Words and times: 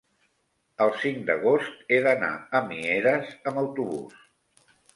el 0.85 0.93
cinc 1.01 1.19
d'agost 1.27 1.85
he 1.97 2.01
d'anar 2.09 2.31
a 2.59 2.63
Mieres 2.73 3.31
amb 3.53 3.63
autobús. 3.67 4.21